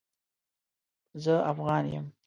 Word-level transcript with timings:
زه 1.23 1.33
افغان 1.51 1.85
يم 1.95 2.05